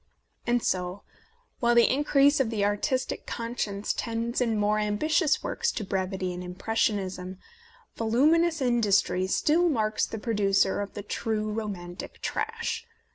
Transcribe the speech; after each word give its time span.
And 0.47 0.63
so, 0.63 1.03
while 1.59 1.75
the 1.75 1.87
increase 1.93 2.39
of 2.39 2.49
the 2.49 2.65
artistic 2.65 3.27
conscience 3.27 3.93
tends 3.93 4.41
in 4.41 4.57
more 4.57 4.79
ambitious 4.79 5.43
works 5.43 5.71
to 5.73 5.83
brevity 5.83 6.33
and 6.33 6.43
impressionism, 6.43 7.37
voluminous 7.95 8.63
industry 8.63 9.27
still 9.27 9.69
marks 9.69 10.07
the 10.07 10.17
producer 10.17 10.81
of 10.81 10.95
the 10.95 11.03
true 11.03 11.51
romantic 11.51 12.19
trash. 12.23 12.87